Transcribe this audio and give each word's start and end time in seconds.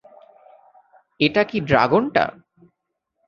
এটা 1.19 1.41
কি 1.43 1.57
ড্রাগনটা? 1.61 2.25